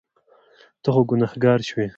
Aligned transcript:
ته 0.81 0.89
خو 0.93 1.01
ګناهګار 1.09 1.59
شوې. 1.69 1.87